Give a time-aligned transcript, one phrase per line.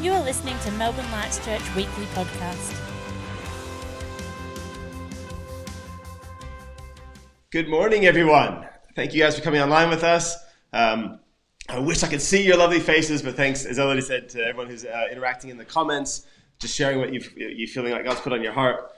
[0.00, 2.78] You are listening to Melbourne Lights Church Weekly Podcast.
[7.50, 8.64] Good morning, everyone.
[8.94, 10.36] Thank you guys for coming online with us.
[10.72, 11.18] Um,
[11.68, 14.70] I wish I could see your lovely faces, but thanks, as Elodie said, to everyone
[14.70, 16.28] who's uh, interacting in the comments,
[16.60, 18.92] just sharing what you've, you're feeling like God's put on your heart.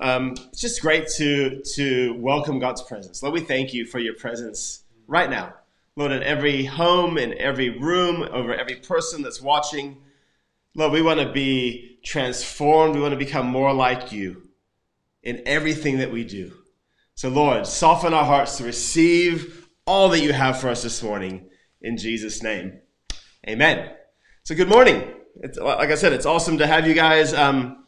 [0.00, 3.22] Um, it's just great to, to welcome God's presence.
[3.22, 5.54] Lord, we thank you for your presence right now.
[5.94, 9.98] Lord, in every home, in every room, over every person that's watching.
[10.74, 12.94] Lord, we want to be transformed.
[12.94, 14.48] We want to become more like you
[15.22, 16.52] in everything that we do.
[17.14, 21.50] So, Lord, soften our hearts to receive all that you have for us this morning
[21.82, 22.78] in Jesus' name.
[23.48, 23.90] Amen.
[24.44, 25.12] So, good morning.
[25.42, 27.34] It's, like I said, it's awesome to have you guys.
[27.34, 27.84] Um,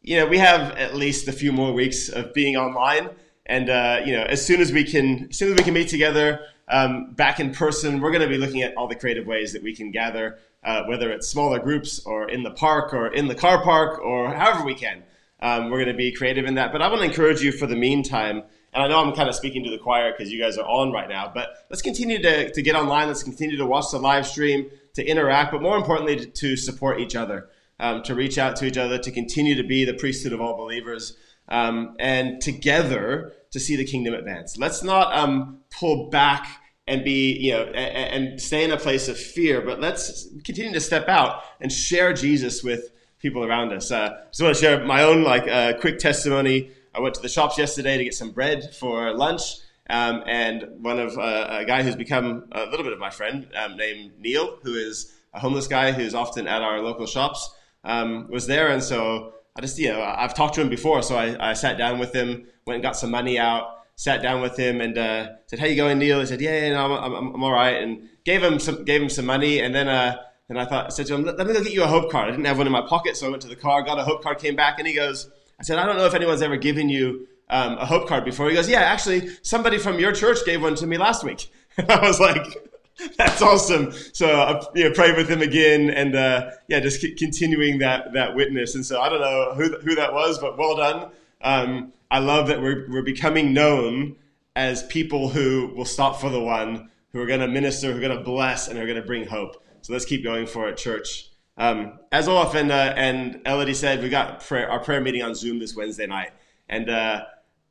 [0.00, 3.10] you know, we have at least a few more weeks of being online,
[3.46, 5.88] and uh, you know, as soon as we can, as soon as we can meet
[5.88, 9.52] together um, back in person, we're going to be looking at all the creative ways
[9.52, 13.28] that we can gather, uh, whether it's smaller groups or in the park or in
[13.28, 15.02] the car park or however we can.
[15.40, 16.70] Um, we're going to be creative in that.
[16.70, 19.34] But I want to encourage you for the meantime and I know I'm kind of
[19.34, 22.50] speaking to the choir because you guys are on right now, but let's continue to,
[22.50, 23.08] to get online.
[23.08, 27.14] Let's continue to watch the live stream, to interact, but more importantly, to, support each
[27.14, 30.40] other, um, to reach out to each other, to continue to be the priesthood of
[30.40, 31.16] all believers,
[31.48, 34.56] um, and together to see the kingdom advance.
[34.56, 39.08] Let's not um, pull back and be, you know, and, and stay in a place
[39.08, 43.90] of fear, but let's continue to step out and share Jesus with people around us.
[43.90, 46.72] Uh, I just want to share my own like uh, quick testimony.
[46.94, 49.42] I went to the shops yesterday to get some bread for lunch,
[49.88, 53.48] um, and one of uh, a guy who's become a little bit of my friend
[53.56, 58.28] um, named Neil, who is a homeless guy who's often at our local shops, um,
[58.28, 61.50] was there, and so I just you know I've talked to him before, so I,
[61.50, 64.80] I sat down with him, went and got some money out, sat down with him,
[64.80, 67.44] and uh, said, "How you going, Neil?" He said, "Yeah, yeah no, I'm, I'm, I'm
[67.44, 69.88] all right," and gave him some gave him some money, and then.
[69.88, 70.16] Uh,
[70.48, 72.28] and I thought, I said to him, let me go get you a hope card.
[72.28, 74.04] I didn't have one in my pocket, so I went to the car, got a
[74.04, 76.58] hope card, came back, and he goes, I said, I don't know if anyone's ever
[76.58, 78.50] given you um, a hope card before.
[78.50, 81.50] He goes, Yeah, actually, somebody from your church gave one to me last week.
[81.88, 82.44] I was like,
[83.16, 83.92] That's awesome.
[84.12, 88.12] So I you know, prayed with him again, and uh, yeah, just c- continuing that
[88.12, 88.74] that witness.
[88.74, 91.10] And so I don't know who who that was, but well done.
[91.40, 94.16] Um, I love that we're we're becoming known
[94.54, 98.02] as people who will stop for the one, who are going to minister, who are
[98.02, 99.64] going to bless, and who are going to bring hope.
[99.80, 101.30] So let's keep going for it, church.
[101.56, 105.58] Um, as often, uh, and Elodie said, we got prayer, our prayer meeting on Zoom
[105.58, 106.32] this Wednesday night,
[106.68, 107.24] and uh,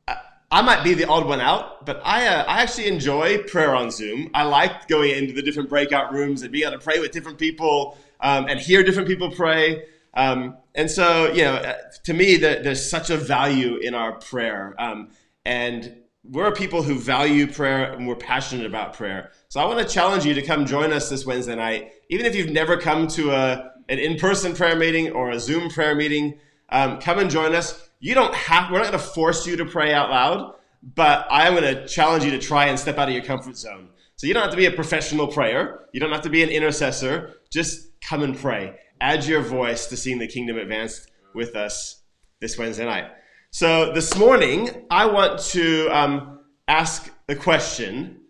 [0.08, 0.16] I,
[0.50, 3.92] I, might be the odd one out, but I uh, I actually enjoy prayer on
[3.92, 4.28] Zoom.
[4.34, 7.38] I like going into the different breakout rooms and being able to pray with different
[7.38, 9.84] people um, and hear different people pray.
[10.14, 11.74] Um, and so, you know, uh,
[12.04, 15.10] to me, the, there's such a value in our prayer, um,
[15.44, 19.32] and we're people who value prayer and we're passionate about prayer.
[19.48, 22.34] So I want to challenge you to come join us this Wednesday night, even if
[22.34, 26.38] you've never come to a an in-person prayer meeting or a Zoom prayer meeting,
[26.68, 27.88] um, come and join us.
[27.98, 28.70] You don't have.
[28.70, 31.86] We're not going to force you to pray out loud, but I am going to
[31.86, 33.88] challenge you to try and step out of your comfort zone.
[34.16, 35.80] So you don't have to be a professional prayer.
[35.92, 37.34] You don't have to be an intercessor.
[37.50, 38.78] Just come and pray.
[39.02, 42.02] Add your voice to seeing the kingdom advance with us
[42.40, 43.10] this Wednesday night.
[43.50, 48.22] So this morning, I want to um, ask the question: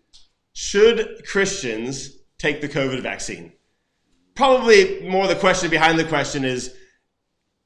[0.51, 3.53] Should Christians take the COVID vaccine?
[4.35, 6.75] probably more the question behind the question is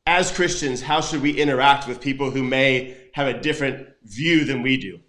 [0.06, 4.62] as Christians, how should we interact with people who may have a different view than
[4.62, 5.00] we do?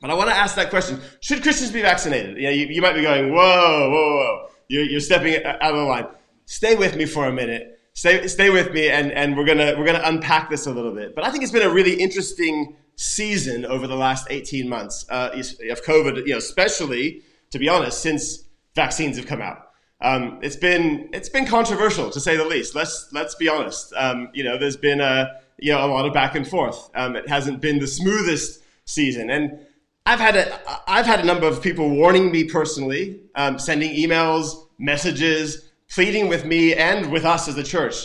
[0.00, 1.00] But I want to ask that question.
[1.20, 2.36] Should Christians be vaccinated?
[2.36, 4.48] You, know, you, you might be going, whoa, whoa, whoa.
[4.68, 6.06] You're, you're stepping out of the line.
[6.46, 7.78] Stay with me for a minute.
[7.92, 11.14] Stay, stay with me and, and we're gonna, we're gonna unpack this a little bit.
[11.14, 15.30] But I think it's been a really interesting season over the last 18 months uh,
[15.32, 19.62] of COVID, you know, especially, to be honest, since vaccines have come out.
[20.00, 22.74] Um, it's been it's been controversial to say the least.
[22.74, 23.94] Let's let's be honest.
[23.96, 26.90] Um, you know, there's been a you know a lot of back and forth.
[26.94, 29.58] Um, it hasn't been the smoothest season, and
[30.04, 34.66] I've had a I've had a number of people warning me personally, um, sending emails,
[34.78, 37.96] messages, pleading with me and with us as a church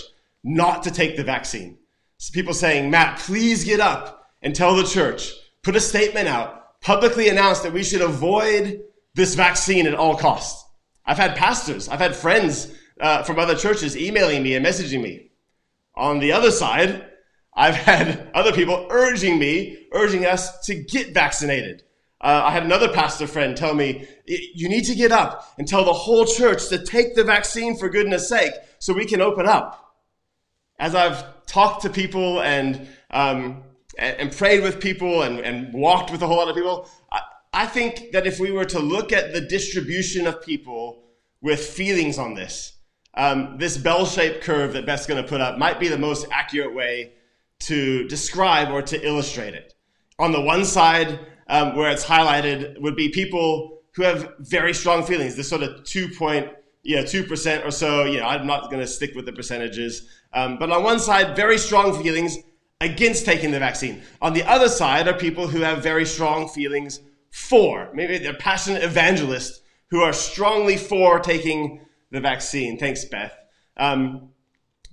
[0.44, 1.78] not to take the vaccine.
[2.18, 5.32] So people saying, Matt, please get up and tell the church,
[5.64, 8.82] put a statement out, publicly announce that we should avoid
[9.14, 10.66] this vaccine at all costs.
[11.06, 15.32] I've had pastors, I've had friends uh, from other churches emailing me and messaging me.
[15.96, 17.06] On the other side,
[17.54, 21.84] I've had other people urging me, urging us to get vaccinated.
[22.22, 25.84] Uh, I had another pastor friend tell me, you need to get up and tell
[25.84, 29.96] the whole church to take the vaccine for goodness sake so we can open up.
[30.78, 33.64] As I've talked to people and, um,
[33.98, 37.22] and, prayed with people and, and walked with a whole lot of people, I,
[37.54, 41.04] I think that if we were to look at the distribution of people
[41.42, 42.74] with feelings on this,
[43.16, 46.74] um, this bell-shaped curve that Beth's going to put up might be the most accurate
[46.74, 47.14] way
[47.62, 49.74] to describe or to illustrate it.
[50.20, 51.20] On the one side,
[51.52, 55.36] um, where it's highlighted, would be people who have very strong feelings.
[55.36, 56.48] This sort of two point,
[56.96, 58.06] know, two percent or so.
[58.06, 61.58] Know, I'm not going to stick with the percentages, um, but on one side, very
[61.58, 62.38] strong feelings
[62.80, 64.02] against taking the vaccine.
[64.22, 67.92] On the other side are people who have very strong feelings for.
[67.94, 71.82] Maybe they're passionate evangelists who are strongly for taking
[72.12, 72.80] the vaccine.
[72.80, 73.34] Thanks, Beth.
[73.78, 74.30] Um,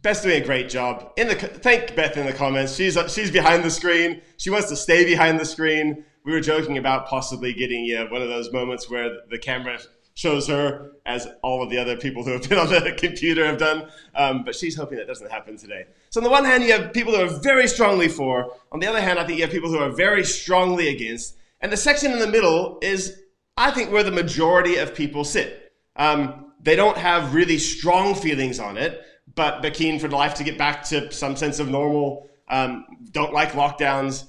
[0.02, 1.12] Beth's doing a great job.
[1.16, 2.74] In the thank Beth in the comments.
[2.74, 4.22] She's she's behind the screen.
[4.36, 6.04] She wants to stay behind the screen.
[6.28, 9.78] We were joking about possibly getting you know, one of those moments where the camera
[10.12, 13.56] shows her as all of the other people who have been on the computer have
[13.56, 13.88] done.
[14.14, 15.86] Um, but she's hoping that doesn't happen today.
[16.10, 18.52] So on the one hand, you have people who are very strongly for.
[18.72, 21.34] On the other hand, I think you have people who are very strongly against.
[21.62, 23.22] And the section in the middle is,
[23.56, 25.72] I think, where the majority of people sit.
[25.96, 29.00] Um, they don't have really strong feelings on it,
[29.34, 32.28] but they're keen for life to get back to some sense of normal.
[32.48, 34.26] Um, don't like lockdowns.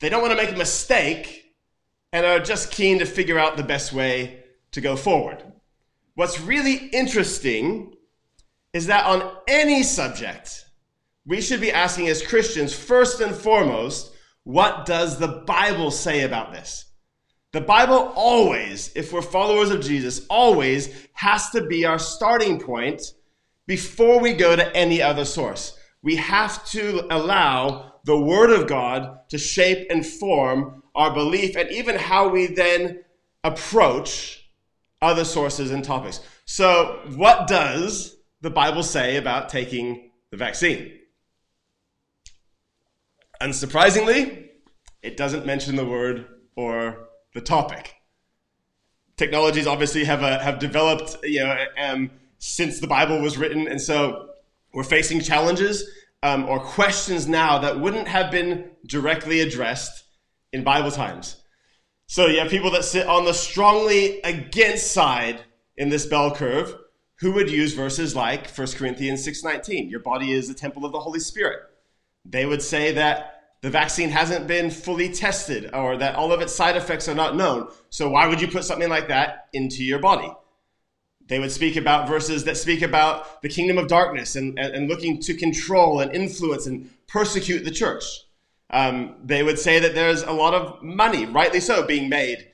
[0.00, 1.39] They don't want to make a mistake
[2.12, 4.42] and are just keen to figure out the best way
[4.72, 5.42] to go forward.
[6.14, 7.94] What's really interesting
[8.72, 10.64] is that on any subject,
[11.26, 14.12] we should be asking as Christians, first and foremost,
[14.44, 16.86] what does the Bible say about this?
[17.52, 23.02] The Bible always, if we're followers of Jesus, always has to be our starting point
[23.66, 25.76] before we go to any other source.
[26.02, 31.70] We have to allow the Word of God to shape and form our belief and
[31.70, 33.02] even how we then
[33.42, 34.46] approach
[35.00, 36.20] other sources and topics.
[36.44, 40.92] So, what does the Bible say about taking the vaccine?
[43.40, 44.48] Unsurprisingly,
[45.02, 47.94] it doesn't mention the word or the topic.
[49.16, 53.80] Technologies obviously have, a, have developed you know, um, since the Bible was written, and
[53.80, 54.28] so
[54.74, 55.88] we're facing challenges
[56.22, 60.04] um, or questions now that wouldn't have been directly addressed
[60.52, 61.36] in Bible times.
[62.06, 65.42] So you have people that sit on the strongly against side
[65.76, 66.74] in this bell curve
[67.20, 71.00] who would use verses like 1 Corinthians 6:19, your body is the temple of the
[71.00, 71.60] Holy Spirit.
[72.24, 76.54] They would say that the vaccine hasn't been fully tested or that all of its
[76.54, 77.68] side effects are not known.
[77.90, 80.32] So why would you put something like that into your body?
[81.26, 84.88] They would speak about verses that speak about the kingdom of darkness and, and, and
[84.88, 88.04] looking to control and influence and persecute the church.
[88.70, 92.48] Um, they would say that there's a lot of money, rightly so, being made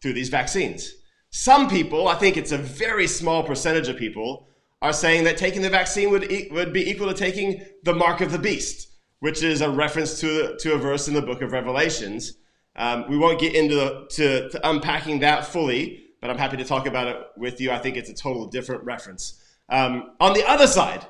[0.00, 0.94] through these vaccines.
[1.30, 4.48] Some people, I think it's a very small percentage of people,
[4.80, 8.20] are saying that taking the vaccine would, e- would be equal to taking the mark
[8.20, 8.88] of the beast
[9.22, 12.38] which is a reference to, to a verse in the book of Revelations.
[12.74, 16.64] Um, we won't get into the, to, to, unpacking that fully, but I'm happy to
[16.64, 17.70] talk about it with you.
[17.70, 19.40] I think it's a total different reference.
[19.68, 21.06] Um, on the other side,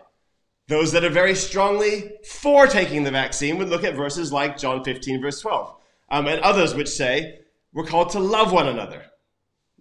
[0.73, 4.83] those that are very strongly for taking the vaccine would look at verses like John
[4.83, 5.75] 15, verse 12,
[6.11, 7.41] um, and others which say
[7.75, 9.05] we're called to love one another.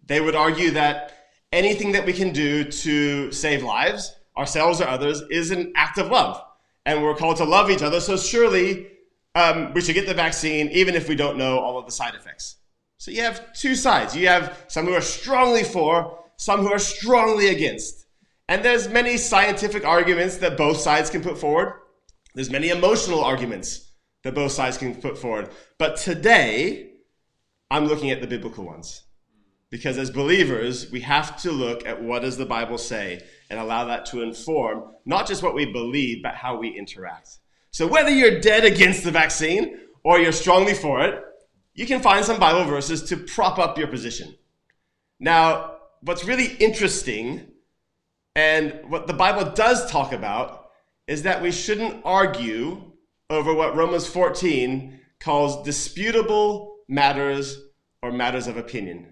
[0.05, 5.21] They would argue that anything that we can do to save lives, ourselves or others,
[5.31, 6.43] is an act of love
[6.85, 8.01] and we're called to love each other.
[8.01, 8.91] So surely
[9.33, 12.15] um, we should get the vaccine, even if we don't know all of the side
[12.15, 12.57] effects.
[12.97, 14.13] So you have two sides.
[14.13, 18.00] You have some who are strongly for, some who are strongly against.
[18.51, 21.71] And there's many scientific arguments that both sides can put forward.
[22.35, 23.93] There's many emotional arguments
[24.25, 25.51] that both sides can put forward.
[25.77, 26.95] But today,
[27.69, 29.03] I'm looking at the biblical ones.
[29.69, 33.85] Because as believers, we have to look at what does the Bible say and allow
[33.85, 37.29] that to inform not just what we believe, but how we interact.
[37.71, 41.23] So whether you're dead against the vaccine or you're strongly for it,
[41.73, 44.35] you can find some Bible verses to prop up your position.
[45.21, 47.47] Now, what's really interesting
[48.35, 50.69] and what the Bible does talk about
[51.07, 52.91] is that we shouldn't argue
[53.29, 57.59] over what Romans 14 calls disputable matters
[58.01, 59.11] or matters of opinion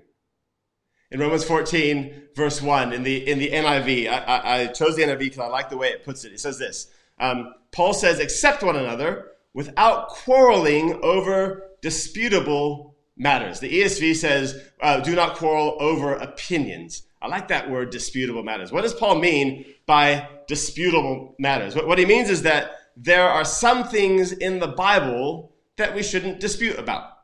[1.11, 5.03] in Romans 14, verse 1, in the, in the NIV, I, I, I chose the
[5.03, 6.33] NIV because I like the way it puts it.
[6.33, 13.59] It says this um, Paul says, accept one another without quarreling over disputable matters.
[13.59, 17.03] The ESV says, uh, do not quarrel over opinions.
[17.21, 18.71] I like that word, disputable matters.
[18.71, 21.75] What does Paul mean by disputable matters?
[21.75, 26.03] What, what he means is that there are some things in the Bible that we
[26.03, 27.19] shouldn't dispute about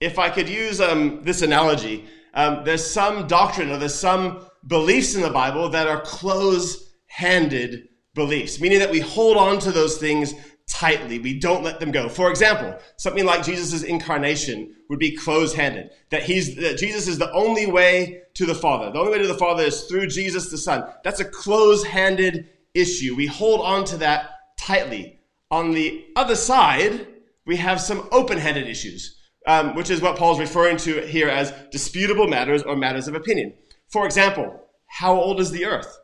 [0.00, 5.14] if I could use um, this analogy, um, there's some doctrine or there's some beliefs
[5.14, 9.98] in the Bible that are close handed beliefs, meaning that we hold on to those
[9.98, 10.34] things
[10.68, 11.18] tightly.
[11.18, 12.08] We don't let them go.
[12.08, 15.90] For example, something like Jesus' incarnation would be close-handed.
[16.10, 18.92] That he's that Jesus is the only way to the Father.
[18.92, 20.84] The only way to the Father is through Jesus the Son.
[21.04, 23.16] That's a close-handed issue.
[23.16, 25.20] We hold on to that tightly.
[25.50, 27.06] On the other side,
[27.46, 32.28] we have some open-handed issues, um, which is what Paul's referring to here as disputable
[32.28, 33.54] matters or matters of opinion.
[33.88, 35.98] For example, how old is the earth?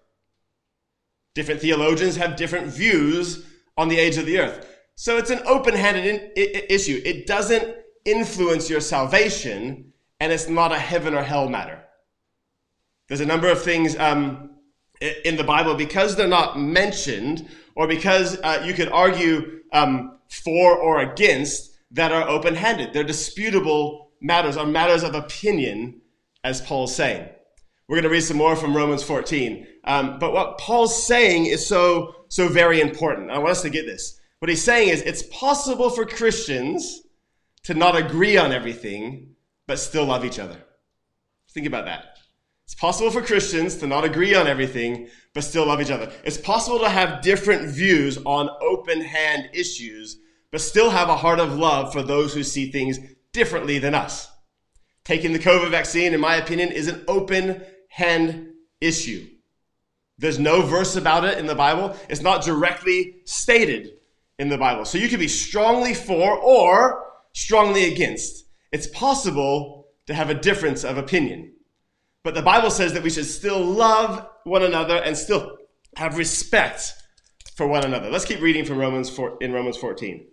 [1.35, 3.44] Different theologians have different views
[3.76, 4.66] on the age of the earth.
[4.96, 7.00] So it's an open handed issue.
[7.04, 11.82] It doesn't influence your salvation, and it's not a heaven or hell matter.
[13.08, 14.50] There's a number of things um,
[15.00, 20.78] in the Bible because they're not mentioned, or because uh, you could argue um, for
[20.78, 22.92] or against, that are open handed.
[22.92, 26.00] They're disputable matters, or matters of opinion,
[26.42, 27.28] as Paul's saying.
[27.88, 29.66] We're going to read some more from Romans 14.
[29.84, 33.30] Um, but what Paul's saying is so, so very important.
[33.30, 34.20] I want us to get this.
[34.38, 37.02] What he's saying is it's possible for Christians
[37.64, 39.34] to not agree on everything,
[39.66, 40.56] but still love each other.
[41.50, 42.18] Think about that.
[42.64, 46.10] It's possible for Christians to not agree on everything, but still love each other.
[46.24, 50.18] It's possible to have different views on open hand issues,
[50.50, 52.98] but still have a heart of love for those who see things
[53.32, 54.30] differently than us.
[55.04, 57.62] Taking the COVID vaccine, in my opinion, is an open
[57.94, 58.48] hand
[58.80, 59.24] issue.
[60.18, 61.96] There's no verse about it in the Bible.
[62.08, 63.92] It's not directly stated
[64.40, 64.84] in the Bible.
[64.84, 68.46] So you can be strongly for or strongly against.
[68.72, 71.52] It's possible to have a difference of opinion.
[72.24, 75.56] But the Bible says that we should still love one another and still
[75.96, 76.94] have respect
[77.54, 78.10] for one another.
[78.10, 80.26] Let's keep reading from Romans 4, in Romans 14.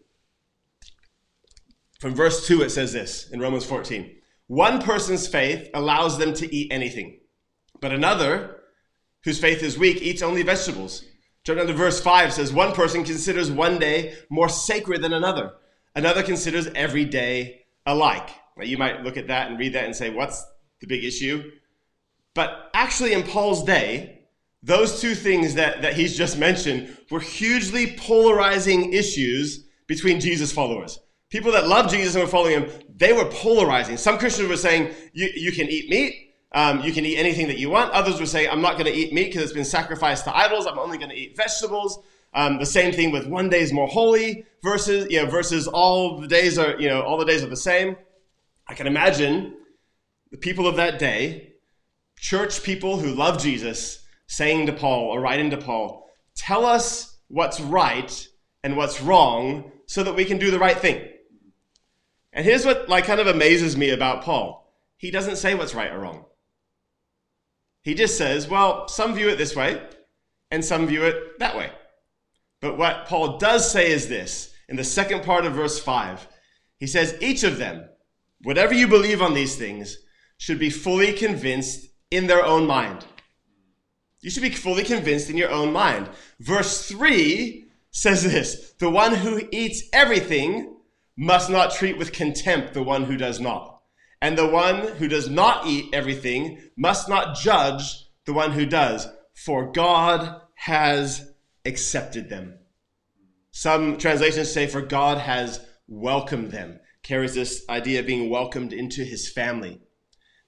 [2.00, 4.15] From verse 2 it says this in Romans 14.
[4.48, 7.21] One person's faith allows them to eat anything.
[7.82, 8.62] But another,
[9.24, 11.04] whose faith is weak, eats only vegetables.
[11.44, 15.54] Jump down to verse 5 says, One person considers one day more sacred than another.
[15.96, 18.30] Another considers every day alike.
[18.56, 20.46] Now, you might look at that and read that and say, What's
[20.80, 21.52] the big issue?
[22.36, 24.20] But actually, in Paul's day,
[24.64, 31.00] those two things that, that he's just mentioned were hugely polarizing issues between Jesus followers.
[31.30, 33.98] People that loved Jesus and were following him, they were polarizing.
[33.98, 36.31] Some Christians were saying, you, you can eat meat.
[36.53, 37.91] Um, you can eat anything that you want.
[37.91, 40.67] Others would say, I'm not going to eat meat because it's been sacrificed to idols.
[40.67, 42.00] I'm only going to eat vegetables.
[42.34, 46.20] Um, the same thing with one day is more holy versus, you know, versus all
[46.20, 47.96] the days are, you know, all the days are the same.
[48.67, 49.55] I can imagine
[50.31, 51.53] the people of that day,
[52.17, 57.60] church people who love Jesus, saying to Paul or writing to Paul, tell us what's
[57.60, 58.27] right
[58.63, 61.05] and what's wrong so that we can do the right thing.
[62.31, 64.74] And here's what like kind of amazes me about Paul.
[64.98, 66.25] He doesn't say what's right or wrong.
[67.84, 69.82] He just says, well, some view it this way
[70.52, 71.72] and some view it that way.
[72.60, 76.28] But what Paul does say is this in the second part of verse 5.
[76.78, 77.90] He says, each of them,
[78.44, 79.98] whatever you believe on these things,
[80.38, 83.06] should be fully convinced in their own mind.
[84.22, 86.10] You should be fully convinced in your own mind.
[86.40, 90.76] Verse 3 says this The one who eats everything
[91.18, 93.71] must not treat with contempt the one who does not.
[94.22, 99.08] And the one who does not eat everything must not judge the one who does,
[99.34, 101.34] for God has
[101.66, 102.60] accepted them.
[103.51, 109.04] Some translations say, for God has welcomed them, carries this idea of being welcomed into
[109.04, 109.82] his family.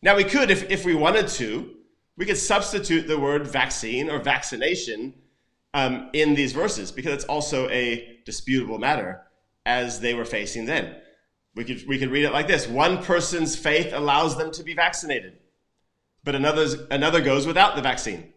[0.02, 1.74] Now, we could, if, if we wanted to,
[2.16, 5.16] we could substitute the word vaccine or vaccination
[5.74, 9.22] um, in these verses because it's also a disputable matter
[9.66, 10.96] as they were facing then.
[11.56, 14.74] We could, we could read it like this One person's faith allows them to be
[14.74, 15.38] vaccinated,
[16.24, 18.34] but another goes without the vaccine.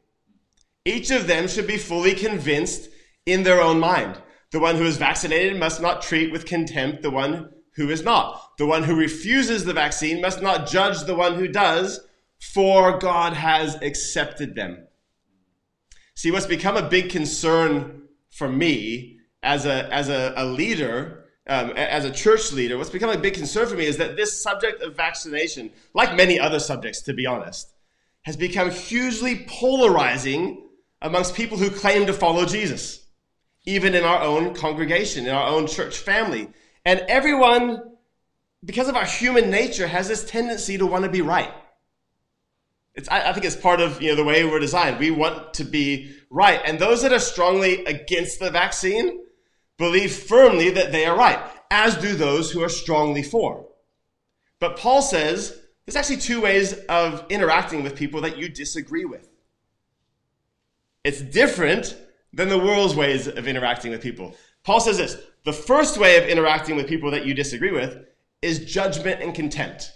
[0.84, 2.88] Each of them should be fully convinced
[3.24, 4.20] in their own mind.
[4.52, 8.56] The one who is vaccinated must not treat with contempt the one who is not.
[8.58, 12.00] The one who refuses the vaccine must not judge the one who does,
[12.40, 14.86] for God has accepted them.
[16.14, 21.70] See, what's become a big concern for me as a, as a, a leader um,
[21.70, 24.82] as a church leader, what's become a big concern for me is that this subject
[24.82, 27.72] of vaccination, like many other subjects, to be honest,
[28.22, 30.66] has become hugely polarizing
[31.00, 33.06] amongst people who claim to follow Jesus,
[33.64, 36.48] even in our own congregation, in our own church family.
[36.84, 37.80] And everyone,
[38.64, 41.52] because of our human nature, has this tendency to want to be right.
[42.96, 44.98] It's, I, I think it's part of you know, the way we're designed.
[44.98, 46.60] We want to be right.
[46.64, 49.20] And those that are strongly against the vaccine,
[49.78, 51.38] believe firmly that they are right,
[51.70, 53.66] as do those who are strongly for.
[54.58, 59.28] But Paul says there's actually two ways of interacting with people that you disagree with.
[61.04, 61.96] It's different
[62.32, 64.34] than the world's ways of interacting with people.
[64.64, 68.04] Paul says this The first way of interacting with people that you disagree with
[68.42, 69.92] is judgment and contempt.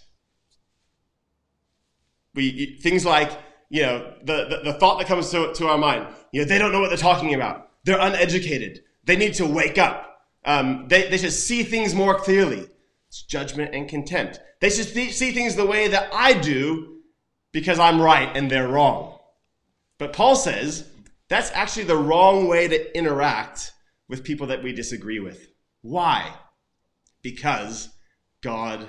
[2.34, 3.32] We, things like,
[3.68, 6.58] you know, the, the, the thought that comes to, to our mind, you know, they
[6.58, 7.70] don't know what they're talking about.
[7.84, 8.84] They're uneducated.
[9.10, 10.20] They need to wake up.
[10.44, 12.68] Um, they, they should see things more clearly.
[13.08, 14.38] It's judgment and contempt.
[14.60, 16.98] They should th- see things the way that I do
[17.50, 19.18] because I'm right and they're wrong.
[19.98, 20.88] But Paul says
[21.26, 23.72] that's actually the wrong way to interact
[24.08, 25.44] with people that we disagree with.
[25.82, 26.32] Why?
[27.20, 27.88] Because
[28.44, 28.86] God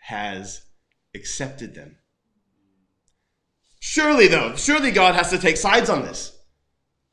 [0.00, 0.66] has
[1.14, 1.96] accepted them.
[3.80, 6.31] Surely, though, surely God has to take sides on this.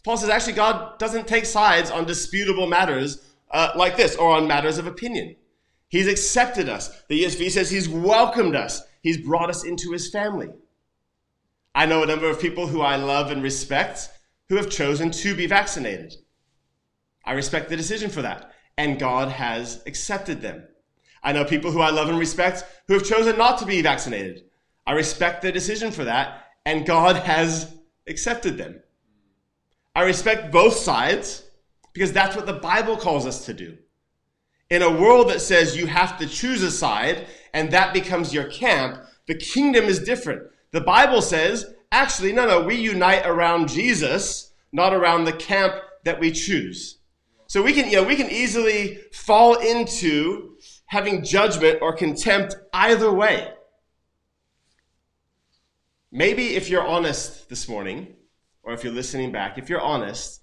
[0.03, 4.47] Paul says actually, God doesn't take sides on disputable matters uh, like this or on
[4.47, 5.35] matters of opinion.
[5.89, 7.03] He's accepted us.
[7.09, 10.49] The ESV says he's welcomed us, he's brought us into his family.
[11.75, 14.09] I know a number of people who I love and respect
[14.49, 16.15] who have chosen to be vaccinated.
[17.25, 20.63] I respect the decision for that, and God has accepted them.
[21.21, 24.43] I know people who I love and respect who have chosen not to be vaccinated.
[24.87, 27.75] I respect their decision for that, and God has
[28.07, 28.81] accepted them.
[29.95, 31.43] I respect both sides
[31.93, 33.77] because that's what the Bible calls us to do.
[34.69, 38.45] In a world that says you have to choose a side and that becomes your
[38.45, 40.43] camp, the kingdom is different.
[40.71, 46.19] The Bible says, actually, no, no, we unite around Jesus, not around the camp that
[46.19, 46.99] we choose.
[47.47, 50.55] So we can, you know, we can easily fall into
[50.85, 53.51] having judgment or contempt either way.
[56.11, 58.15] Maybe if you're honest this morning,
[58.63, 60.41] or if you're listening back, if you're honest,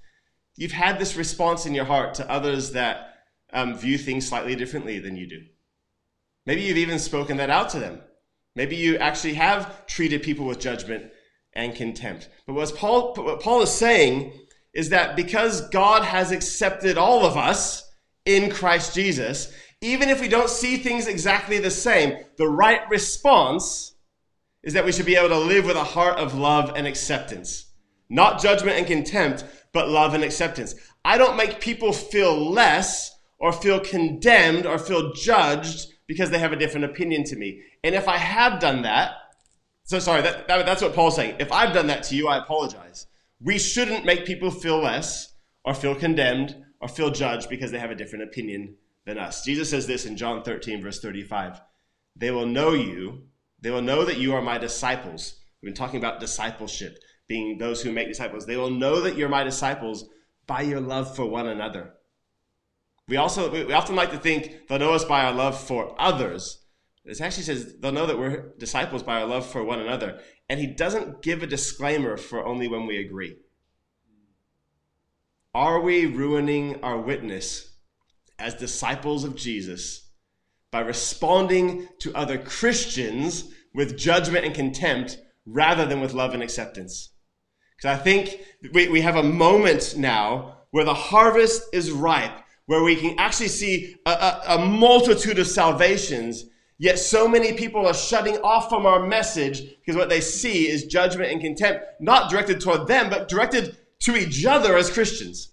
[0.56, 3.14] you've had this response in your heart to others that
[3.52, 5.42] um, view things slightly differently than you do.
[6.46, 8.00] Maybe you've even spoken that out to them.
[8.54, 11.10] Maybe you actually have treated people with judgment
[11.52, 12.28] and contempt.
[12.46, 14.32] But what Paul, what Paul is saying
[14.72, 17.90] is that because God has accepted all of us
[18.24, 23.94] in Christ Jesus, even if we don't see things exactly the same, the right response
[24.62, 27.65] is that we should be able to live with a heart of love and acceptance.
[28.08, 30.74] Not judgment and contempt, but love and acceptance.
[31.04, 36.52] I don't make people feel less or feel condemned or feel judged because they have
[36.52, 37.62] a different opinion to me.
[37.84, 39.12] And if I have done that,
[39.84, 41.36] so sorry, that, that, that's what Paul's saying.
[41.38, 43.06] If I've done that to you, I apologize.
[43.40, 47.90] We shouldn't make people feel less or feel condemned or feel judged because they have
[47.90, 49.44] a different opinion than us.
[49.44, 51.60] Jesus says this in John 13, verse 35.
[52.16, 53.24] They will know you,
[53.60, 55.36] they will know that you are my disciples.
[55.62, 58.46] We've been talking about discipleship, being those who make disciples.
[58.46, 60.08] They will know that you're my disciples
[60.46, 61.94] by your love for one another.
[63.08, 66.64] We also we often like to think they'll know us by our love for others.
[67.04, 70.20] It actually says they'll know that we're disciples by our love for one another.
[70.48, 73.36] And he doesn't give a disclaimer for only when we agree.
[75.54, 77.76] Are we ruining our witness
[78.38, 80.10] as disciples of Jesus
[80.70, 87.12] by responding to other Christians with judgment and contempt rather than with love and acceptance?
[87.76, 88.40] Because I think
[88.72, 93.48] we, we have a moment now where the harvest is ripe where we can actually
[93.48, 96.46] see a, a, a multitude of salvations,
[96.78, 100.84] yet so many people are shutting off from our message because what they see is
[100.84, 105.52] judgment and contempt, not directed toward them, but directed to each other as Christians.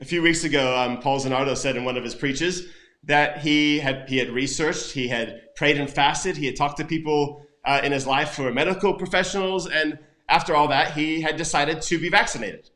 [0.00, 2.66] A few weeks ago, um, Paul Zanardo said in one of his preaches
[3.04, 6.84] that he had, he had researched, he had prayed and fasted, he had talked to
[6.84, 11.36] people uh, in his life who are medical professionals, and after all that, he had
[11.36, 12.70] decided to be vaccinated.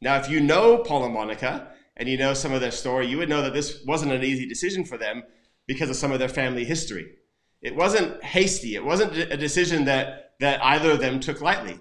[0.00, 3.18] Now, if you know Paul and Monica, and you know some of their story, you
[3.18, 5.24] would know that this wasn't an easy decision for them
[5.66, 7.16] because of some of their family history.
[7.60, 8.76] It wasn't hasty.
[8.76, 11.80] It wasn't a decision that, that either of them took lightly.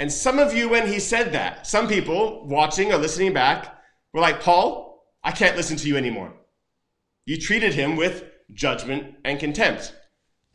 [0.00, 3.80] And some of you, when he said that, some people watching or listening back
[4.12, 6.32] were like, Paul, I can't listen to you anymore.
[7.26, 9.94] You treated him with judgment and contempt.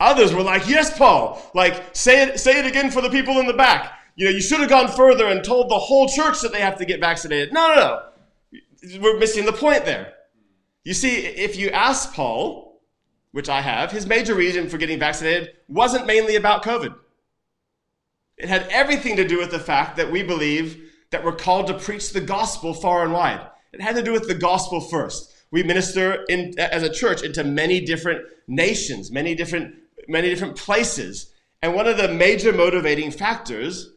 [0.00, 3.46] Others were like, yes, Paul, like, say it, say it again for the people in
[3.46, 3.92] the back.
[4.16, 6.78] You know, you should have gone further and told the whole church that they have
[6.78, 7.52] to get vaccinated.
[7.52, 8.02] No, no, no
[9.00, 10.14] we're missing the point there.
[10.84, 12.80] You see, if you ask Paul,
[13.32, 16.94] which I have, his major reason for getting vaccinated wasn't mainly about COVID.
[18.38, 21.74] It had everything to do with the fact that we believe that we're called to
[21.74, 23.46] preach the gospel far and wide.
[23.72, 25.32] It had to do with the gospel first.
[25.50, 29.74] We minister in, as a church into many different nations, many different,
[30.08, 31.32] many different places.
[31.62, 33.90] And one of the major motivating factors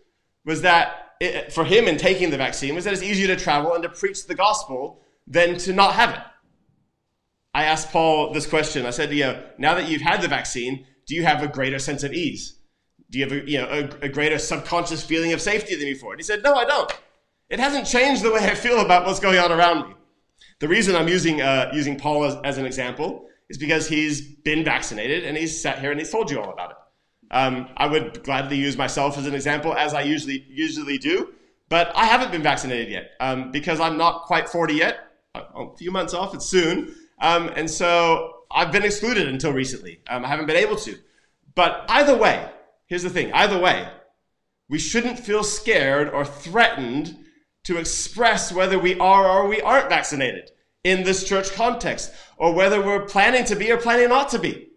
[0.45, 3.73] was that it, for him in taking the vaccine was that it's easier to travel
[3.73, 6.19] and to preach the gospel than to not have it.
[7.53, 8.85] I asked Paul this question.
[8.85, 11.79] I said, you know, now that you've had the vaccine, do you have a greater
[11.79, 12.59] sense of ease?
[13.09, 16.13] Do you have a, you know, a, a greater subconscious feeling of safety than before?
[16.13, 16.91] And he said, no, I don't.
[17.49, 19.95] It hasn't changed the way I feel about what's going on around me.
[20.59, 24.63] The reason I'm using, uh, using Paul as, as, an example is because he's been
[24.63, 26.77] vaccinated and he's sat here and he's told you all about it.
[27.29, 31.33] Um, I would gladly use myself as an example, as I usually, usually do,
[31.69, 34.97] but I haven't been vaccinated yet um, because I'm not quite 40 yet.
[35.35, 36.95] A few months off, it's soon.
[37.21, 40.01] Um, and so I've been excluded until recently.
[40.07, 40.97] Um, I haven't been able to.
[41.53, 42.49] But either way,
[42.87, 43.87] here's the thing either way,
[44.67, 47.17] we shouldn't feel scared or threatened
[47.65, 50.49] to express whether we are or we aren't vaccinated
[50.83, 54.69] in this church context, or whether we're planning to be or planning not to be.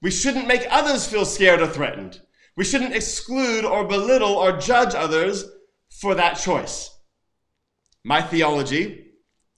[0.00, 2.20] We shouldn't make others feel scared or threatened.
[2.56, 5.44] We shouldn't exclude or belittle or judge others
[5.90, 6.90] for that choice.
[8.04, 9.12] My theology,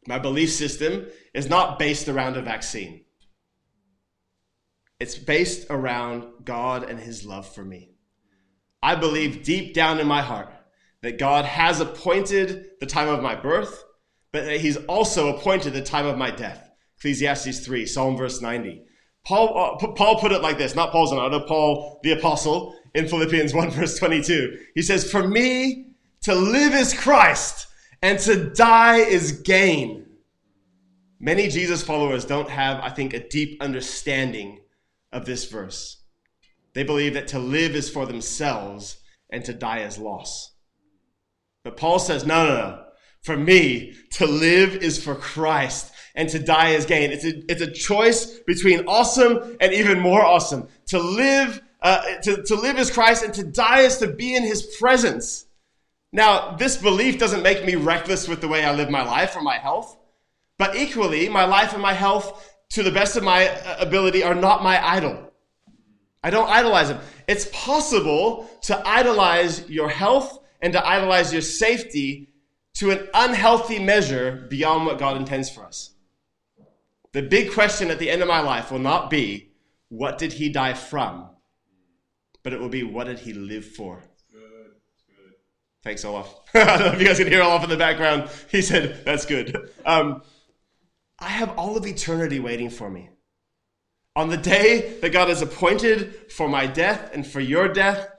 [0.06, 3.04] my belief system, is not based around a vaccine.
[4.98, 7.90] It's based around God and His love for me.
[8.82, 10.52] I believe deep down in my heart
[11.02, 13.84] that God has appointed the time of my birth,
[14.36, 16.70] but He's also appointed the time of my death.
[16.98, 18.82] Ecclesiastes 3, Psalm verse 90.
[19.24, 23.54] Paul, uh, Paul put it like this, not Paul Zanardo, Paul the apostle in Philippians
[23.54, 24.58] 1 verse 22.
[24.74, 27.66] He says, For me to live is Christ
[28.02, 30.06] and to die is gain.
[31.18, 34.60] Many Jesus followers don't have, I think, a deep understanding
[35.12, 36.02] of this verse.
[36.74, 38.98] They believe that to live is for themselves
[39.30, 40.52] and to die is loss.
[41.64, 42.85] But Paul says, no, no, no.
[43.26, 47.10] For me, to live is for Christ and to die is gain.
[47.10, 50.68] It's a, it's a choice between awesome and even more awesome.
[50.90, 54.44] To live, uh, to, to live is Christ and to die is to be in
[54.44, 55.44] his presence.
[56.12, 59.42] Now, this belief doesn't make me reckless with the way I live my life or
[59.42, 59.98] my health,
[60.56, 64.36] but equally, my life and my health to the best of my uh, ability, are
[64.36, 65.32] not my idol.
[66.22, 67.00] I don't idolize them.
[67.26, 72.28] It's possible to idolize your health and to idolize your safety
[72.76, 75.94] to an unhealthy measure beyond what God intends for us.
[77.12, 79.52] The big question at the end of my life will not be,
[79.88, 81.30] what did he die from?
[82.42, 84.02] But it will be, what did he live for?
[84.30, 84.72] Good.
[85.82, 86.34] Thanks, Olaf.
[86.54, 88.28] I don't know if you guys can hear Olaf in the background.
[88.50, 89.70] He said, that's good.
[89.86, 90.22] Um,
[91.18, 93.08] I have all of eternity waiting for me.
[94.14, 98.10] On the day that God has appointed for my death and for your death,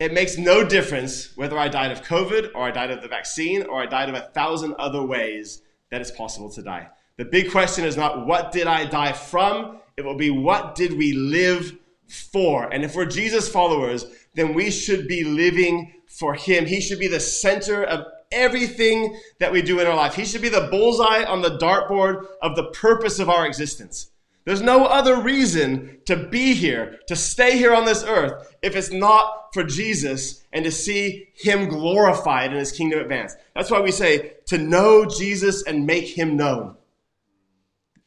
[0.00, 3.64] it makes no difference whether I died of COVID or I died of the vaccine
[3.64, 6.88] or I died of a thousand other ways that it's possible to die.
[7.16, 9.80] The big question is not what did I die from?
[9.96, 12.72] It will be what did we live for?
[12.72, 16.64] And if we're Jesus followers, then we should be living for Him.
[16.64, 20.14] He should be the center of everything that we do in our life.
[20.14, 24.10] He should be the bullseye on the dartboard of the purpose of our existence.
[24.48, 28.90] There's no other reason to be here, to stay here on this earth, if it's
[28.90, 33.36] not for Jesus and to see Him glorified and His kingdom advance.
[33.54, 36.76] That's why we say to know Jesus and make Him known.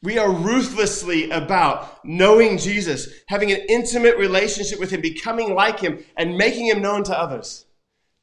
[0.02, 6.04] We are ruthlessly about knowing Jesus, having an intimate relationship with Him, becoming like Him,
[6.16, 7.66] and making Him known to others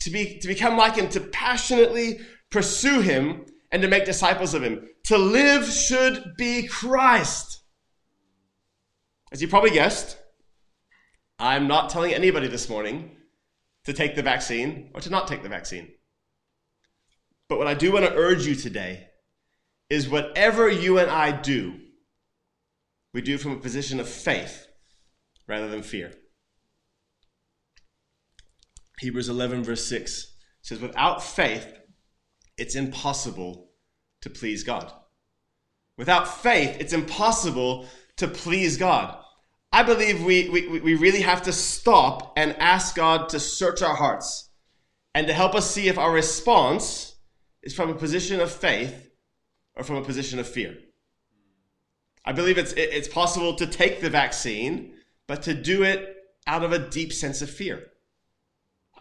[0.01, 4.63] to, be, to become like him, to passionately pursue him, and to make disciples of
[4.63, 4.89] him.
[5.05, 7.58] To live should be Christ.
[9.31, 10.17] As you probably guessed,
[11.37, 13.15] I'm not telling anybody this morning
[13.85, 15.89] to take the vaccine or to not take the vaccine.
[17.47, 19.07] But what I do want to urge you today
[19.89, 21.79] is whatever you and I do,
[23.13, 24.67] we do from a position of faith
[25.47, 26.13] rather than fear.
[28.99, 31.67] Hebrews 11, verse 6 says, Without faith,
[32.57, 33.71] it's impossible
[34.21, 34.91] to please God.
[35.97, 37.87] Without faith, it's impossible
[38.19, 39.17] to please God.
[39.71, 43.95] I believe we, we, we really have to stop and ask God to search our
[43.95, 44.49] hearts
[45.13, 47.15] and to help us see if our response
[47.61, 49.11] is from a position of faith
[49.75, 50.77] or from a position of fear.
[52.25, 54.93] I believe it's, it's possible to take the vaccine,
[55.27, 56.15] but to do it
[56.47, 57.89] out of a deep sense of fear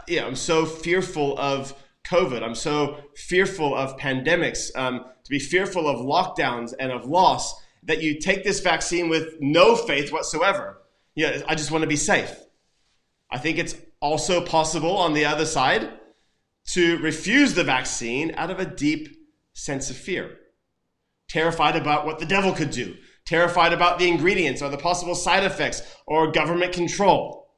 [0.06, 2.42] yeah, I'm so fearful of COVID.
[2.42, 7.54] I'm so fearful of pandemics, um, to be fearful of lockdowns and of loss
[7.84, 10.78] that you take this vaccine with no faith whatsoever.
[11.14, 12.34] Yeah, I just want to be safe.
[13.30, 15.90] I think it's also possible on the other side
[16.68, 19.16] to refuse the vaccine out of a deep
[19.54, 20.38] sense of fear,
[21.28, 25.44] terrified about what the devil could do, terrified about the ingredients or the possible side
[25.44, 27.54] effects or government control.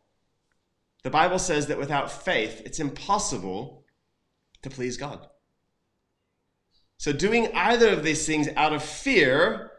[1.03, 3.85] The Bible says that without faith, it's impossible
[4.63, 5.27] to please God.
[6.99, 9.70] So, doing either of these things out of fear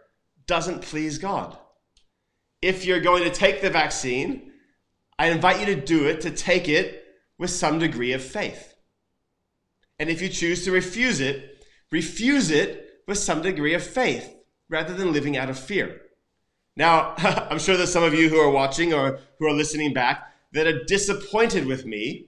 [0.52, 1.58] doesn't please God.
[2.62, 4.52] If you're going to take the vaccine,
[5.18, 7.06] I invite you to do it, to take it
[7.40, 8.76] with some degree of faith.
[9.98, 14.30] And if you choose to refuse it, refuse it with some degree of faith
[14.68, 16.02] rather than living out of fear.
[16.76, 20.34] Now, I'm sure there's some of you who are watching or who are listening back
[20.52, 22.28] that are disappointed with me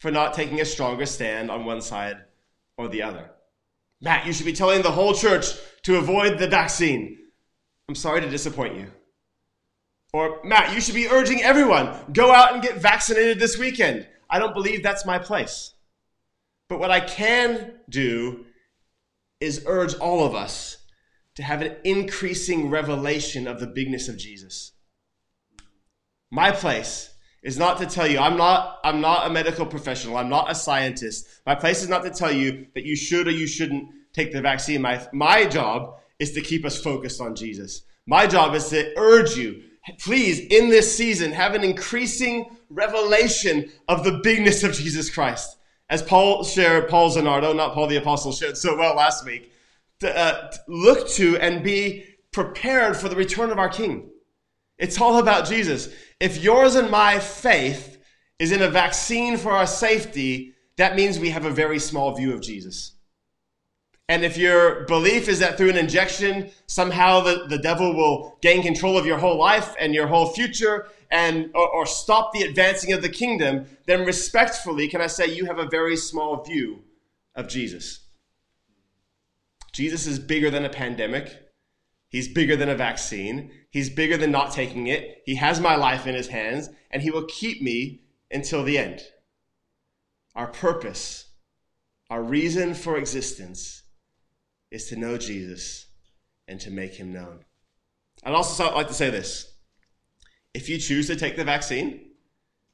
[0.00, 2.16] for not taking a stronger stand on one side
[2.76, 3.30] or the other.
[4.00, 5.46] Matt, you should be telling the whole church
[5.84, 7.20] to avoid the vaccine.
[7.88, 8.86] I'm sorry to disappoint you.
[10.12, 14.06] Or, Matt, you should be urging everyone, go out and get vaccinated this weekend.
[14.28, 15.74] I don't believe that's my place.
[16.68, 18.46] But what I can do
[19.40, 20.78] is urge all of us
[21.34, 24.72] to have an increasing revelation of the bigness of Jesus.
[26.30, 30.28] My place is not to tell you I'm not I'm not a medical professional, I'm
[30.28, 31.26] not a scientist.
[31.44, 34.40] My place is not to tell you that you should or you shouldn't take the
[34.40, 34.80] vaccine.
[34.80, 37.82] My my job is to keep us focused on Jesus.
[38.06, 39.64] My job is to urge you,
[39.98, 45.56] please in this season have an increasing revelation of the bigness of Jesus Christ.
[45.90, 49.52] As Paul shared, Paul Zanardo, not Paul the Apostle, shared so well last week,
[49.98, 54.08] to, uh, to look to and be prepared for the return of our King.
[54.78, 55.92] It's all about Jesus.
[56.20, 57.98] If yours and my faith
[58.38, 62.32] is in a vaccine for our safety, that means we have a very small view
[62.32, 62.92] of Jesus.
[64.12, 68.62] And if your belief is that through an injection, somehow the, the devil will gain
[68.62, 72.92] control of your whole life and your whole future and or, or stop the advancing
[72.92, 76.84] of the kingdom, then respectfully, can I say you have a very small view
[77.34, 78.00] of Jesus.
[79.72, 81.34] Jesus is bigger than a pandemic.
[82.10, 83.50] He's bigger than a vaccine.
[83.70, 85.22] He's bigger than not taking it.
[85.24, 89.00] He has my life in his hands, and he will keep me until the end.
[90.34, 91.30] Our purpose,
[92.10, 93.81] our reason for existence,
[94.72, 95.86] is to know Jesus
[96.48, 97.44] and to make him known.
[98.24, 99.52] I'd also like to say this
[100.54, 102.10] if you choose to take the vaccine,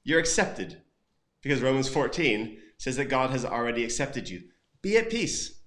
[0.05, 0.81] you're accepted
[1.43, 4.43] because Romans 14 says that God has already accepted you.
[4.83, 5.61] Be at peace.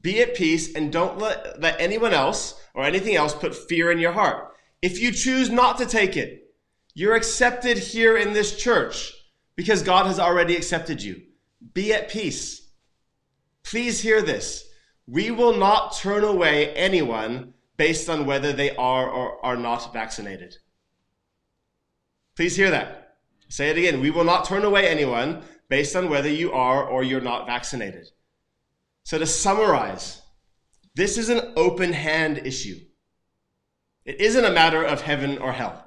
[0.00, 3.98] Be at peace and don't let, let anyone else or anything else put fear in
[3.98, 4.54] your heart.
[4.82, 6.54] If you choose not to take it,
[6.94, 9.12] you're accepted here in this church
[9.56, 11.22] because God has already accepted you.
[11.74, 12.68] Be at peace.
[13.62, 14.69] Please hear this.
[15.06, 20.56] We will not turn away anyone based on whether they are or are not vaccinated.
[22.36, 23.16] Please hear that.
[23.48, 24.00] Say it again.
[24.00, 28.06] We will not turn away anyone based on whether you are or you're not vaccinated.
[29.04, 30.22] So, to summarize,
[30.94, 32.78] this is an open hand issue.
[34.04, 35.86] It isn't a matter of heaven or hell.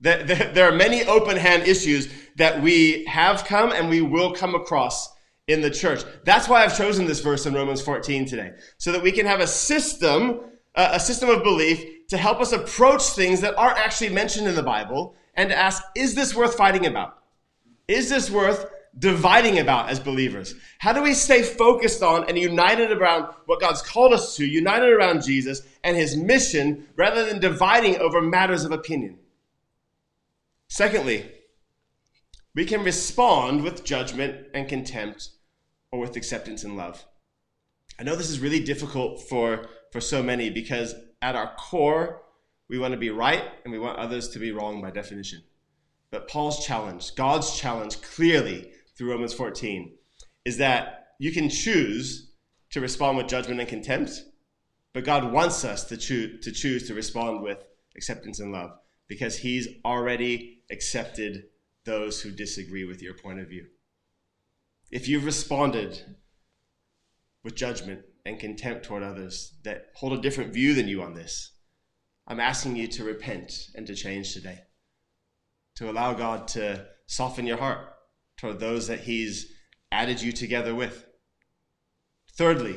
[0.00, 5.08] There are many open hand issues that we have come and we will come across
[5.48, 6.04] in the church.
[6.24, 9.40] That's why I've chosen this verse in Romans 14 today, so that we can have
[9.40, 10.40] a system,
[10.74, 14.62] a system of belief to help us approach things that aren't actually mentioned in the
[14.62, 17.18] Bible and to ask, is this worth fighting about?
[17.86, 20.54] Is this worth dividing about as believers?
[20.78, 24.88] How do we stay focused on and united around what God's called us to, united
[24.88, 29.18] around Jesus and his mission, rather than dividing over matters of opinion?
[30.68, 31.30] Secondly,
[32.54, 35.30] we can respond with judgment and contempt
[35.90, 37.04] or with acceptance and love.
[37.98, 42.22] I know this is really difficult for, for so many because at our core,
[42.68, 45.42] we want to be right and we want others to be wrong by definition.
[46.10, 49.96] But Paul's challenge, God's challenge clearly through Romans 14
[50.44, 52.32] is that you can choose
[52.70, 54.22] to respond with judgment and contempt,
[54.92, 57.58] but God wants us to, choose to choose to respond with
[57.96, 58.70] acceptance and love
[59.08, 61.44] because He's already accepted
[61.84, 63.66] those who disagree with your point of view.
[64.90, 66.16] If you've responded
[67.44, 71.52] with judgment and contempt toward others that hold a different view than you on this,
[72.26, 74.60] I'm asking you to repent and to change today,
[75.76, 77.88] to allow God to soften your heart
[78.36, 79.52] toward those that He's
[79.92, 81.06] added you together with.
[82.32, 82.76] Thirdly,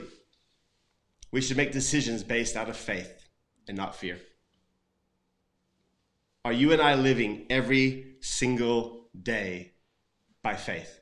[1.31, 3.29] we should make decisions based out of faith
[3.67, 4.19] and not fear.
[6.43, 9.73] Are you and I living every single day
[10.41, 11.00] by faith?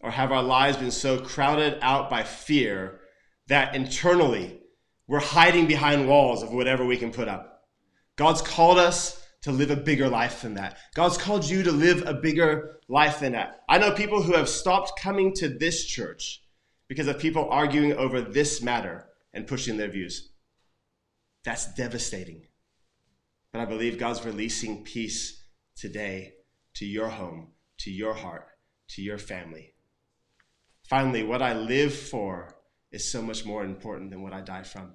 [0.00, 3.00] Or have our lives been so crowded out by fear
[3.48, 4.60] that internally
[5.06, 7.64] we're hiding behind walls of whatever we can put up?
[8.16, 10.76] God's called us to live a bigger life than that.
[10.94, 13.60] God's called you to live a bigger life than that.
[13.68, 16.42] I know people who have stopped coming to this church
[16.88, 20.32] because of people arguing over this matter and pushing their views.
[21.44, 22.46] That's devastating.
[23.52, 25.44] But I believe God's releasing peace
[25.76, 26.34] today
[26.74, 28.48] to your home, to your heart,
[28.90, 29.74] to your family.
[30.88, 32.54] Finally, what I live for
[32.92, 34.92] is so much more important than what I die from.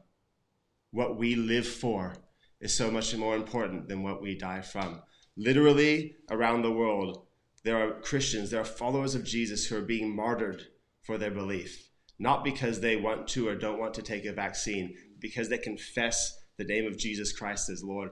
[0.92, 2.16] What we live for
[2.62, 5.02] is so much more important than what we die from.
[5.36, 7.26] Literally, around the world,
[7.64, 10.68] there are Christians, there are followers of Jesus who are being martyred
[11.04, 11.90] for their belief.
[12.22, 16.38] not because they want to or don't want to take a vaccine, because they confess
[16.58, 18.12] the name of Jesus Christ as Lord.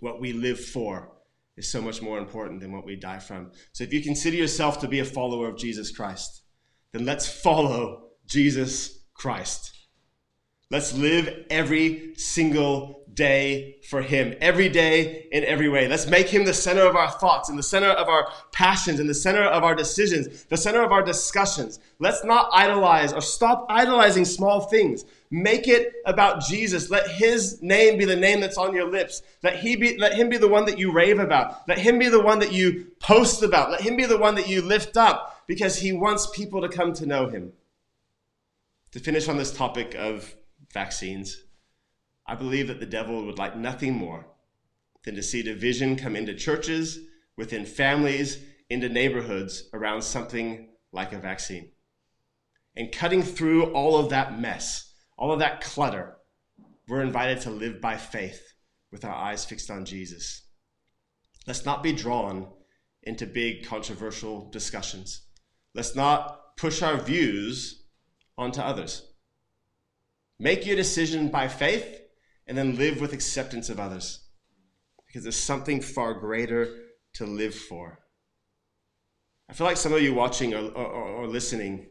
[0.00, 1.12] What we live for
[1.56, 3.50] is so much more important than what we die from.
[3.72, 6.42] So if you consider yourself to be a follower of Jesus Christ,
[6.92, 9.74] then let's follow Jesus Christ.
[10.70, 15.88] Let's live every single day for Him, every day in every way.
[15.88, 19.08] Let's make Him the center of our thoughts and the center of our passions and
[19.08, 21.80] the center of our decisions, the center of our discussions.
[21.98, 25.04] Let's not idolize or stop idolizing small things.
[25.30, 26.90] Make it about Jesus.
[26.90, 29.22] Let His name be the name that's on your lips.
[29.42, 31.66] Let, he be, let Him be the one that you rave about.
[31.66, 33.70] Let Him be the one that you post about.
[33.70, 36.92] Let Him be the one that you lift up because He wants people to come
[36.92, 37.52] to know Him.
[38.92, 40.36] To finish on this topic of
[40.72, 41.42] vaccines.
[42.26, 44.26] I believe that the devil would like nothing more
[45.04, 47.00] than to see division come into churches,
[47.36, 48.38] within families,
[48.70, 51.70] into neighborhoods around something like a vaccine.
[52.76, 56.16] And cutting through all of that mess, all of that clutter,
[56.86, 58.54] we're invited to live by faith
[58.90, 60.42] with our eyes fixed on Jesus.
[61.46, 62.48] Let's not be drawn
[63.02, 65.22] into big controversial discussions.
[65.78, 67.84] Let's not push our views
[68.36, 69.12] onto others.
[70.40, 72.00] Make your decision by faith
[72.48, 74.26] and then live with acceptance of others
[75.06, 76.74] because there's something far greater
[77.14, 78.00] to live for.
[79.48, 81.86] I feel like some of you watching or, or, or listening,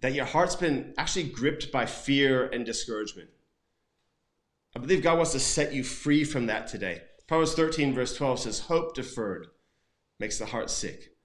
[0.00, 3.28] that your heart's been actually gripped by fear and discouragement.
[4.74, 7.02] I believe God wants to set you free from that today.
[7.26, 9.48] Proverbs 13, verse 12 says, Hope deferred
[10.18, 11.15] makes the heart sick,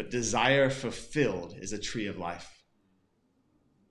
[0.00, 2.64] but desire fulfilled is a tree of life.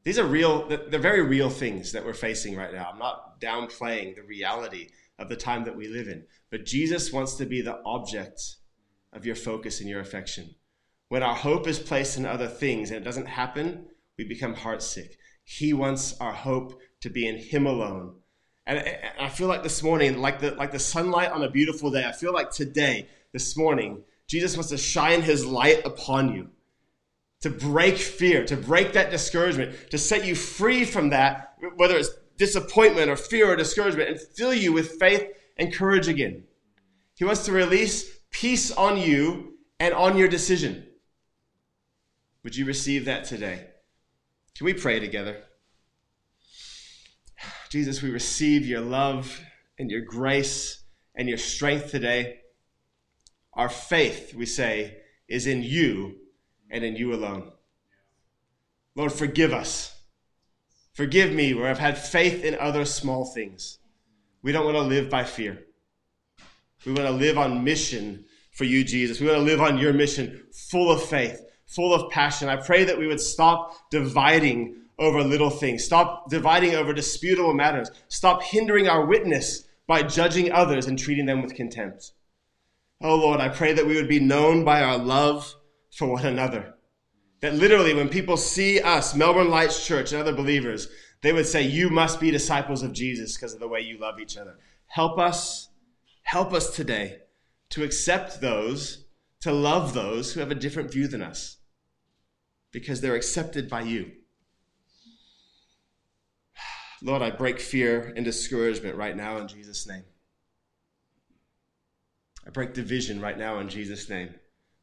[0.03, 2.89] These are real, they're very real things that we're facing right now.
[2.91, 4.87] I'm not downplaying the reality
[5.19, 8.41] of the time that we live in, but Jesus wants to be the object
[9.13, 10.49] of your focus and your affection.
[11.09, 13.85] When our hope is placed in other things and it doesn't happen,
[14.17, 15.11] we become heartsick.
[15.43, 18.15] He wants our hope to be in Him alone.
[18.65, 18.83] And
[19.19, 22.13] I feel like this morning, like the, like the sunlight on a beautiful day, I
[22.13, 26.49] feel like today, this morning, Jesus wants to shine His light upon you
[27.41, 32.11] to break fear, to break that discouragement, to set you free from that, whether it's
[32.37, 35.25] disappointment or fear or discouragement, and fill you with faith
[35.57, 36.43] and courage again.
[37.15, 40.85] He wants to release peace on you and on your decision.
[42.43, 43.67] Would you receive that today?
[44.55, 45.37] Can we pray together?
[47.69, 49.41] Jesus, we receive your love
[49.77, 50.83] and your grace
[51.15, 52.39] and your strength today.
[53.53, 56.15] Our faith, we say, is in you
[56.69, 57.51] and in you alone.
[58.95, 59.95] Lord, forgive us.
[60.93, 63.79] Forgive me where I've had faith in other small things.
[64.41, 65.65] We don't want to live by fear.
[66.85, 69.19] We want to live on mission for you, Jesus.
[69.19, 72.49] We want to live on your mission full of faith, full of passion.
[72.49, 77.89] I pray that we would stop dividing over little things, stop dividing over disputable matters,
[78.09, 82.11] stop hindering our witness by judging others and treating them with contempt.
[83.01, 85.55] Oh Lord, I pray that we would be known by our love
[85.95, 86.75] for one another.
[87.41, 90.89] That literally, when people see us, Melbourne Lights Church and other believers,
[91.21, 94.19] they would say, You must be disciples of Jesus because of the way you love
[94.19, 94.57] each other.
[94.87, 95.69] Help us,
[96.23, 97.19] help us today
[97.69, 99.05] to accept those,
[99.41, 101.57] to love those who have a different view than us
[102.71, 104.11] because they're accepted by you.
[107.01, 110.03] Lord, I break fear and discouragement right now in Jesus' name.
[112.49, 114.33] I break division right now in Jesus' name.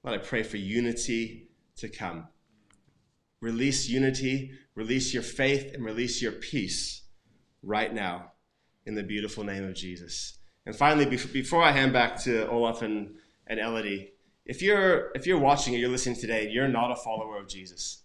[0.05, 1.49] Lord, I pray for unity
[1.79, 2.29] to come.
[3.41, 7.03] Release unity, release your faith, and release your peace
[7.65, 8.31] right now
[8.85, 10.39] in the beautiful name of Jesus.
[10.65, 13.17] And finally, before I hand back to Olaf and,
[13.49, 14.13] and Elodie,
[14.45, 17.49] if you're, if you're watching or you're listening today and you're not a follower of
[17.49, 18.05] Jesus,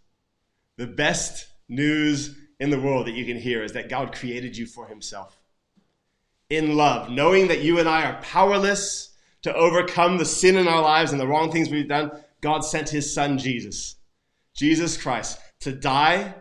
[0.78, 4.66] the best news in the world that you can hear is that God created you
[4.66, 5.40] for himself.
[6.50, 9.11] In love, knowing that you and I are powerless
[9.44, 12.90] to overcome the sin in our lives and the wrong things we've done, God sent
[12.90, 13.96] his son Jesus,
[14.56, 16.36] Jesus Christ, to die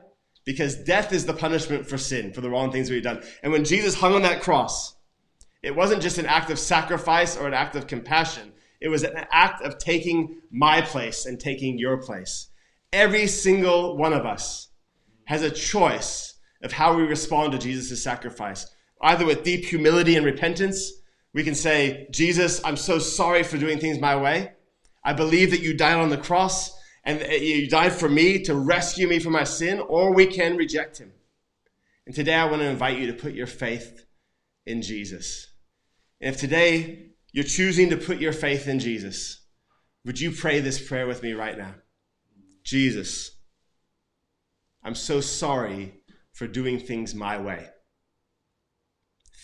[0.45, 3.23] because death is the punishment for sin, for the wrong things we've done.
[3.43, 4.97] And when Jesus hung on that cross,
[5.63, 8.53] it wasn't just an act of sacrifice or an act of compassion.
[8.81, 12.49] It was an act of taking my place and taking your place.
[12.93, 14.69] Every single one of us
[15.27, 18.67] has a choice of how we respond to Jesus' sacrifice,
[19.03, 20.93] either with deep humility and repentance
[21.33, 24.53] we can say, Jesus, I'm so sorry for doing things my way.
[25.05, 29.09] I believe that you died on the cross and you died for me to rescue
[29.09, 31.13] me from my sin, or we can reject him.
[32.05, 34.05] And today I want to invite you to put your faith
[34.67, 35.47] in Jesus.
[36.21, 39.41] And if today you're choosing to put your faith in Jesus,
[40.05, 41.75] would you pray this prayer with me right now?
[42.65, 43.31] Jesus,
[44.83, 46.03] I'm so sorry
[46.33, 47.67] for doing things my way.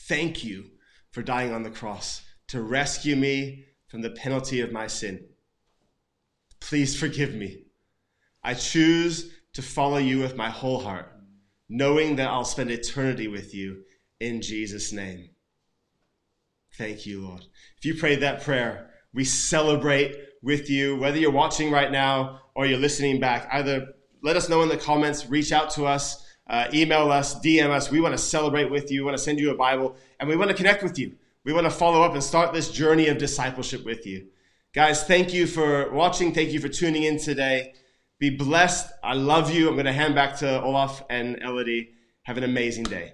[0.08, 0.75] Thank you
[1.16, 5.24] for dying on the cross to rescue me from the penalty of my sin.
[6.60, 7.62] Please forgive me.
[8.44, 11.10] I choose to follow you with my whole heart,
[11.70, 13.84] knowing that I'll spend eternity with you
[14.20, 15.30] in Jesus' name.
[16.76, 17.46] Thank you, Lord.
[17.78, 22.66] If you prayed that prayer, we celebrate with you, whether you're watching right now or
[22.66, 23.48] you're listening back.
[23.50, 23.86] Either
[24.22, 27.90] let us know in the comments, reach out to us, uh, email us, DM us.
[27.90, 29.00] We want to celebrate with you.
[29.00, 31.12] We want to send you a Bible, and we want to connect with you.
[31.44, 34.26] We want to follow up and start this journey of discipleship with you.
[34.72, 36.34] Guys, thank you for watching.
[36.34, 37.74] Thank you for tuning in today.
[38.18, 38.92] Be blessed.
[39.02, 39.68] I love you.
[39.68, 41.90] I'm going to hand back to Olaf and Elodie.
[42.22, 43.12] Have an amazing day.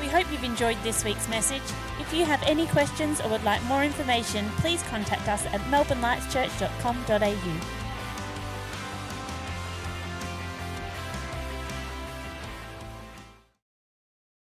[0.00, 1.62] We hope you've enjoyed this week's message.
[2.00, 7.83] If you have any questions or would like more information, please contact us at melbournelightschurch.com.au.